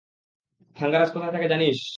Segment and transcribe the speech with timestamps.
[0.77, 1.81] থাঙ্গারাজ কোথায় থাকে জানিস?